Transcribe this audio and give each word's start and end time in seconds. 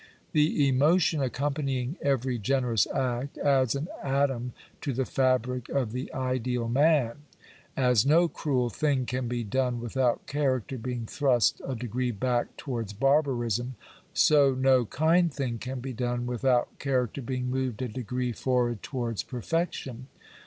The 0.31 0.67
emotion 0.67 1.21
accompanying 1.21 1.95
I 2.03 2.07
every 2.07 2.39
generous 2.39 2.87
act 2.87 3.37
adds 3.37 3.75
an 3.75 3.87
atom 4.01 4.53
to 4.81 4.93
the 4.93 5.05
fabric 5.05 5.69
of 5.69 5.91
the 5.91 6.11
ideal 6.11 6.67
man. 6.67 7.17
As 7.77 8.03
no 8.03 8.27
cruel 8.27 8.71
thing 8.71 9.05
can 9.05 9.27
be 9.27 9.43
done 9.43 9.79
without 9.79 10.25
character 10.25 10.79
being 10.79 11.05
thrust 11.05 11.61
a 11.67 11.75
degree 11.75 12.09
back 12.09 12.57
towards 12.57 12.93
barbarism, 12.93 13.75
so 14.11 14.55
no 14.55 14.85
kind 14.85 15.31
thing 15.31 15.59
can 15.59 15.79
be 15.81 15.93
done 15.93 16.21
Digitized 16.21 16.25
by 16.25 16.25
VjOOQIC 16.25 16.25
POOB 16.25 16.29
LAWS. 16.33 16.41
319 16.41 16.49
without 16.71 16.79
character 16.79 17.21
being 17.21 17.49
moved 17.51 17.81
a 17.83 17.87
degree 17.87 18.31
forward 18.31 18.81
towards 18.81 19.21
perfec 19.23 19.71
tion. 19.73 20.07